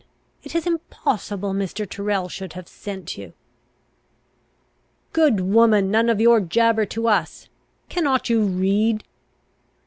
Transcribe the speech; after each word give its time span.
It 0.41 0.55
is 0.55 0.65
impossible 0.65 1.53
Mr. 1.53 1.87
Tyrrel 1.87 2.27
should 2.27 2.53
have 2.53 2.67
sent 2.67 3.19
you." 3.19 3.33
"Good 5.13 5.41
woman, 5.41 5.91
none 5.91 6.09
of 6.09 6.19
your 6.19 6.39
jabber 6.41 6.87
to 6.87 7.07
us! 7.07 7.49
Cannot 7.87 8.27
you 8.27 8.41
read?" 8.41 9.03